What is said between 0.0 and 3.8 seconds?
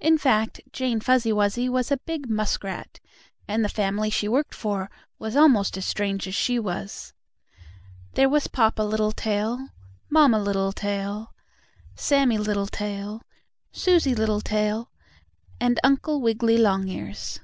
In fact, Jane Fuzzy Wuzzy was a big muskrat, and the